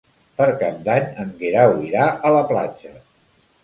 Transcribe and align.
Per 0.39 0.47
Cap 0.63 0.79
d'Any 0.87 1.05
en 1.25 1.31
Guerau 1.43 1.77
irà 1.93 2.11
a 2.33 2.37
la 2.41 2.45
platja. 2.55 2.99